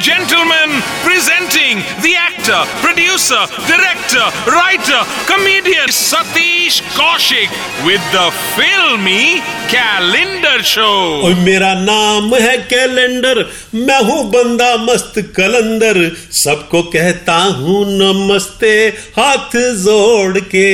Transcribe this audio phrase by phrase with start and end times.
[0.00, 0.70] gentlemen,
[1.02, 7.50] presenting the actor, producer, director, writer, comedian Satish Kaushik
[7.84, 9.40] with the filmy
[9.72, 11.22] Calendar Show.
[11.24, 13.44] और मेरा नाम है calendar
[13.74, 16.00] मैं हूँ बंदा मस्त कलंदर
[16.42, 18.76] सबको कहता हूँ नमस्ते
[19.18, 20.68] हाथ जोड़ के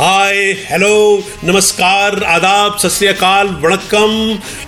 [0.00, 0.36] हाय
[0.70, 4.10] हेलो नमस्कार, आदाब सत श्री वणक्कम।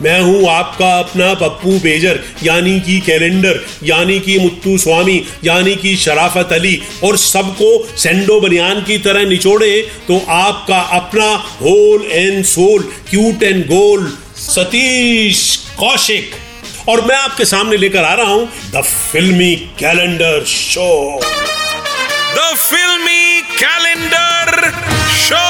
[0.02, 5.94] मैं हूँ आपका अपना पप्पू बेजर यानी कि कैलेंडर, यानी कि मुत्तू स्वामी, यानी कि
[5.96, 12.90] शराफत अली, और सबको सेंडो बनियान की तरह निचोड़े तो आपका अपना whole and soul
[13.10, 15.44] cute and गोल सतीश
[15.78, 16.34] कौशिक।
[16.88, 21.20] और मैं आपके सामने लेकर आ रहा हूँ the filmi calendar show.
[22.34, 24.70] The filmi calendar
[25.10, 25.44] show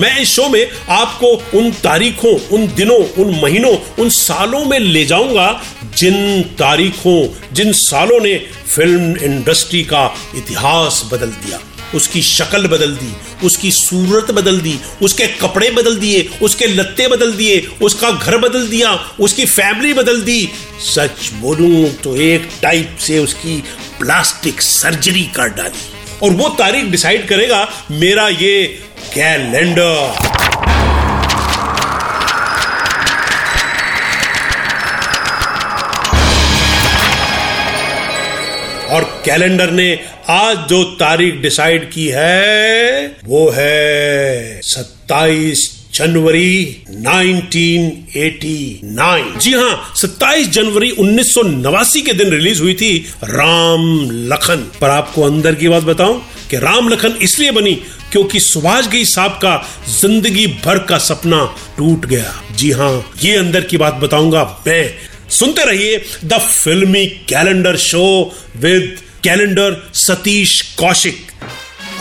[0.00, 5.04] मैं इस शो में आपको उन तारीखों, उन दिनों, उन महीनों, उन सालों में ले
[5.04, 5.62] जाऊँगा
[5.96, 8.36] जिन तारीखों, जिन सालों ने
[8.74, 11.58] फ़िल्म इंडस्ट्री का इतिहास बदल दिया।
[11.94, 13.12] उसकी शक्ल बदल दी,
[13.46, 18.66] उसकी सूरत बदल दी, उसके कपड़े बदल दिए, उसके लत्ते बदल दिए, उसका घर बदल
[18.68, 20.48] दिया, उसकी फैमिली बदल दी।
[20.84, 23.60] सच बोलूँ तो एक टाइप से उसकी
[24.00, 25.86] प्लास्टिक सर्जरी कर डाली।
[26.22, 28.64] और वो तारीख डिसाइड करेगा, मेरा ये
[29.14, 30.37] कैलेंडर
[39.24, 39.98] कैलेंडर ने
[40.30, 45.58] आज जो तारीख डिसाइड की है, वो है 27
[45.94, 54.10] जनवरी 1989 जी हाँ 27 जनवरी उन्नीस सौ नवासी के दिन रिलीज़ हुई थी राम
[54.32, 57.74] लखन। पर आपको अंदर की बात बताऊँ कि राम लखन इसलिए बनी
[58.12, 59.68] क्योंकि सुभाष गई साहब का
[60.00, 64.94] ज़िंदगी भर का सपना टूट गया। जी हाँ ये अंदर की बात बताऊँगा मैं।
[65.30, 71.26] सुनते रहिए the filmi calendar show with calendar Satish Kaushik,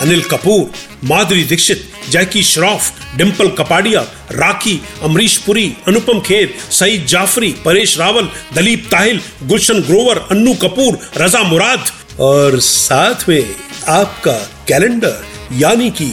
[0.02, 0.72] Anil Kapoor,
[1.04, 4.02] Madhuri Dixit, Jackie Shroff Dimple Kapadia,
[4.32, 11.00] Rakhee, Amrish Puri, Anupam Kher, Saeed Jaffrey, Paresh Rawal, Dalip Tahil, Gulshan Grover, Annu Kapoor,
[11.18, 11.90] Raza Murad.
[12.20, 13.56] और साथ में
[13.88, 16.06] आपका calendar यानी कि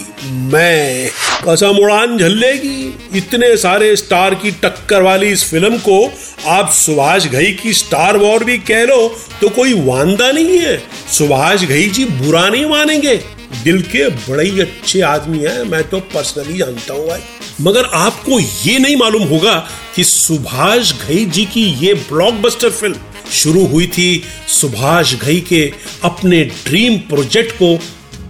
[0.52, 1.10] मैं,
[1.44, 6.04] कसम उड़ान झल्लेगी। इतने सारे स्टार की टक्कर वाली इस फ़िल्म को
[6.48, 9.08] आप सुभाष घई की स्टार वॉर भी कह लो
[9.40, 10.76] तो कोई वांदा नहीं है।
[11.12, 13.16] सुभाष घई जी बुरा नहीं मानेंगे।
[13.64, 17.20] दिल के बड़े ही अच्छे आदमी हैं, मैं तो पर्सनली जानता हूँ भाई।
[17.60, 19.54] मगर आपको ये नहीं मालूम होगा
[19.96, 25.62] कि सुभाष घई जी की ये ब्लॉकबस्टर फ़िल्म शुरू हुई थी सुभाष घई के
[26.04, 27.76] अपने ड्रीम प्रोजेक्ट को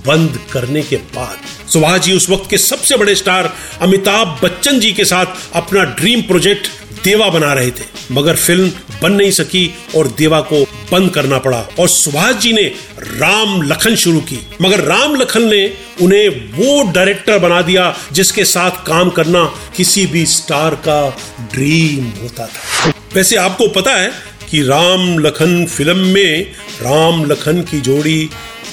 [0.06, 4.92] बंद करने के बाद। सुभाष जी उस वक्त के सबसे बड़े स्टार अमिताभ बच्चन जी
[4.92, 6.69] के साथ अपना ड्रीम प्रोजेक्ट
[7.04, 8.70] देवा बना रहे थे। मगर फ़िल्म
[9.03, 10.62] बन नहीं सकी और देवा को
[10.93, 12.62] बंद करना पड़ा और सुभाष जी ने
[12.98, 15.66] राम लखन शुरू की। मगर राम लखन ने
[16.03, 19.44] उन्हें वो डायरेक्टर बना दिया जिसके साथ काम करना
[19.76, 21.09] किसी भी स्टार का
[21.53, 24.10] ड्रीम होता था। वैसे आपको पता है
[24.50, 28.28] कि राम लखन फ़िल्म में राम लखन की जोड़ी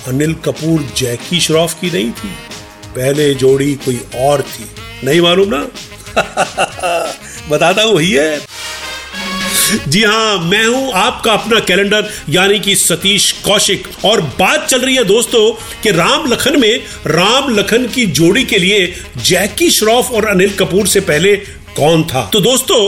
[0.08, 2.30] अनिल कपूर, जैकी श्रॉफ की नहीं थी।
[2.96, 4.66] पहले जोड़ी कोई और थी।
[5.04, 5.68] नहीं मालूम ना?
[7.50, 8.42] बताता हूँ वही है
[9.88, 14.96] जी हाँ मैं हूँ आपका अपना कैलेंडर, यानी कि सतीश कौशिक। और बात चल रही
[14.96, 15.52] है दोस्तों
[15.84, 20.88] कि राम लखन में, राम लखन की जोड़ी के लिए जैकी श्रॉफ और अनिल कपूर
[20.88, 21.36] से पहले
[21.78, 22.30] कौन था?
[22.34, 22.80] तो दोस्तों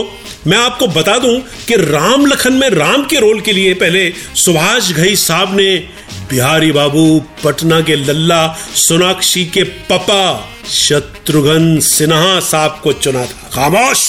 [0.46, 4.90] मैं आपको बता दूँ कि राम लखन में राम के रोल के लिए पहले सुभाष
[4.92, 5.76] घई साहब ने
[6.30, 8.46] बिहारी बाबू पटना के लल्ला
[8.76, 14.02] सोनाक्षी के पापा शत्रुघ्न सिन्हा साहब को चुना था। खामोश!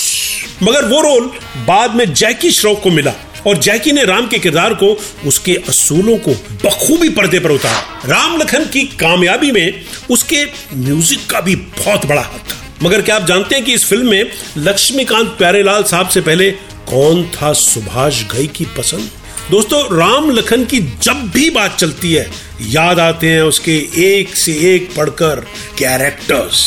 [0.64, 1.32] मगर वो रोल
[1.68, 3.14] बाद में जैकी श्रॉफ को मिला
[3.48, 4.88] और जैकी ने राम के किरदार को
[5.28, 6.32] उसके असूलों को
[6.66, 9.82] बखूबी पर्दे पर उतारा। राम लखन की कामयाबी में
[10.12, 13.86] उसके म्यूज़िक का भी बहुत बड़ा हाथ था। मगर क्या आप जानते हैं कि इस
[13.86, 16.50] फ़िल्म में लक्ष्मीकांत प्यारेलाल साहब से पहले
[16.90, 19.10] कौन था सुभाष घई की पसंद?
[19.52, 22.30] दोस्तों, राम लखन की जब भी बात चलती है,
[22.62, 25.46] याद आते हैं उसके एक से एक पढ़कर
[25.80, 26.64] कैरेक्टर्स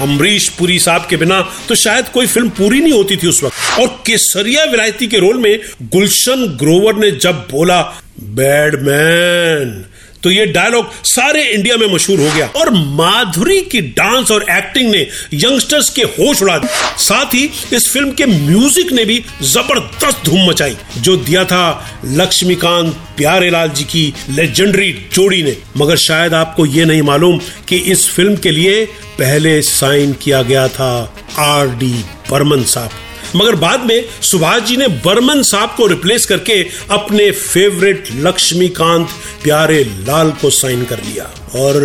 [0.00, 3.80] अमरीश पुरी साहब के बिना तो शायद कोई फ़िल्म पूरी नहीं होती थी उस वक्त।
[3.80, 7.80] और केसरिया विलायती के रोल में गुलशन ग्रोवर ने जब बोला
[8.16, 9.84] बैड मैन
[10.22, 14.90] तो ये डायलॉग सारे इंडिया में मशहूर हो गया और माधुरी की डांस और एक्टिंग
[14.90, 15.00] ने
[15.34, 20.48] यंगस्टर्स के होश उड़ा दिए। साथ ही इस फ़िल्म के म्यूज़िक ने भी ज़बरदस्त धूम
[20.48, 26.84] मचाई, जो दिया था लक्ष्मीकांत प्यारेलाल जी की लेजेंडरी जोड़ी ने। मगर शायद आपको ये
[26.84, 27.38] नहीं मालूम
[27.68, 28.84] कि इस फ़िल्म के लिए
[29.18, 30.92] पहले साइन किया गया था
[31.38, 31.94] आर डी
[32.30, 32.90] बर्मन साहब।
[33.36, 36.60] मगर बाद में सुभाष जी ने बर्मन साहब को रिप्लेस करके
[36.90, 39.08] अपने फेवरेट लक्ष्मीकांत
[39.42, 41.80] प्यारे लाल को साइन कर लिया। और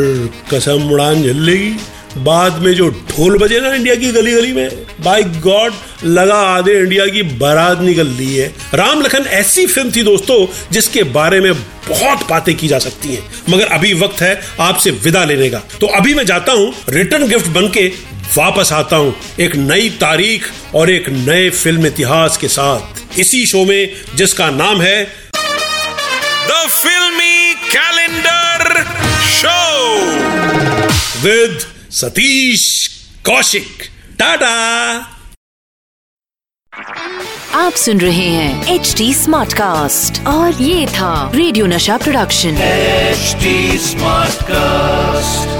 [0.54, 1.74] कसम उड़ान झल्लेगी
[2.18, 5.74] बाद में जो ढोल बजे ना इंडिया की गली गली में बाय गॉड
[6.04, 11.04] लगा आधे इंडिया की बारात निकल ली है। राम लखन ऐसी फ़िल्म थी दोस्तों, जिसके
[11.04, 11.54] बारे में
[11.90, 15.88] बहुत बातें की जा सकती हैं। मगर अभी वक्त है आपसे विदा लेने का। तो
[15.88, 17.88] अभी मैं जाता हूँ रिटर्न गिफ्ट बन के
[18.38, 20.46] वापस आता हूँ एक नई तारीख
[20.76, 25.04] और एक नए फ़िल्म इतिहास के साथ। इसी शो में जिसका नाम है
[26.48, 28.84] the filmi calendar
[29.30, 29.60] show
[31.24, 31.60] with
[31.92, 32.66] Satish
[33.26, 33.90] Kaushik.
[34.20, 34.56] Tata.
[37.56, 43.78] आप सुन रहे हैं एच डी स्मार्ट कास्ट और ये था radio Nasha production. HD
[43.78, 45.59] smart Smartcast.